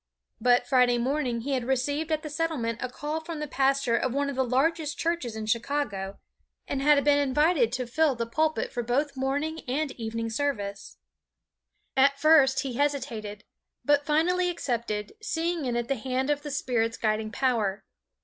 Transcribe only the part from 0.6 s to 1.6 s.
Friday morning he